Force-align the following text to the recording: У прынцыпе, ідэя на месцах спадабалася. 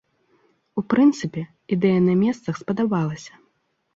У 0.81 0.83
прынцыпе, 0.93 1.43
ідэя 1.77 1.99
на 2.07 2.13
месцах 2.23 2.53
спадабалася. 2.63 3.33